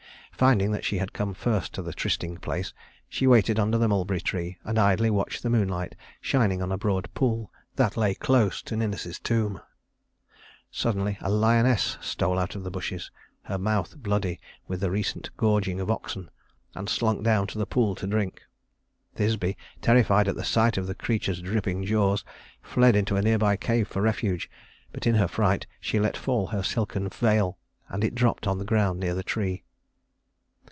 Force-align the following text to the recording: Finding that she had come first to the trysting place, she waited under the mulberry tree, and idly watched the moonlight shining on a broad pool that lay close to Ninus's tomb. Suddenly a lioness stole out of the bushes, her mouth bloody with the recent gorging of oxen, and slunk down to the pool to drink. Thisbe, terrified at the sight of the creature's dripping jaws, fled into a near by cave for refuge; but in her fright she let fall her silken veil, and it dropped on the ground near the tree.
Finding 0.31 0.71
that 0.71 0.83
she 0.83 0.97
had 0.97 1.13
come 1.13 1.35
first 1.35 1.71
to 1.75 1.83
the 1.83 1.93
trysting 1.93 2.37
place, 2.37 2.73
she 3.07 3.27
waited 3.27 3.59
under 3.59 3.77
the 3.77 3.87
mulberry 3.87 4.19
tree, 4.19 4.57
and 4.63 4.79
idly 4.79 5.11
watched 5.11 5.43
the 5.43 5.51
moonlight 5.51 5.93
shining 6.19 6.63
on 6.63 6.71
a 6.71 6.79
broad 6.79 7.13
pool 7.13 7.51
that 7.75 7.95
lay 7.95 8.15
close 8.15 8.63
to 8.63 8.75
Ninus's 8.75 9.19
tomb. 9.19 9.61
Suddenly 10.71 11.19
a 11.21 11.29
lioness 11.29 11.95
stole 12.01 12.39
out 12.39 12.55
of 12.55 12.63
the 12.63 12.71
bushes, 12.71 13.11
her 13.43 13.59
mouth 13.59 13.95
bloody 13.97 14.39
with 14.67 14.79
the 14.79 14.89
recent 14.89 15.29
gorging 15.37 15.79
of 15.79 15.91
oxen, 15.91 16.31
and 16.73 16.89
slunk 16.89 17.23
down 17.23 17.45
to 17.45 17.59
the 17.59 17.67
pool 17.67 17.93
to 17.93 18.07
drink. 18.07 18.41
Thisbe, 19.17 19.55
terrified 19.79 20.27
at 20.27 20.35
the 20.35 20.43
sight 20.43 20.75
of 20.75 20.87
the 20.87 20.95
creature's 20.95 21.41
dripping 21.43 21.85
jaws, 21.85 22.25
fled 22.63 22.95
into 22.95 23.15
a 23.15 23.21
near 23.21 23.37
by 23.37 23.55
cave 23.57 23.87
for 23.87 24.01
refuge; 24.01 24.49
but 24.91 25.05
in 25.05 25.13
her 25.13 25.27
fright 25.27 25.67
she 25.79 25.99
let 25.99 26.17
fall 26.17 26.47
her 26.47 26.63
silken 26.63 27.09
veil, 27.09 27.59
and 27.89 28.03
it 28.03 28.15
dropped 28.15 28.47
on 28.47 28.57
the 28.57 28.65
ground 28.65 28.99
near 28.99 29.13
the 29.13 29.21
tree. 29.21 29.63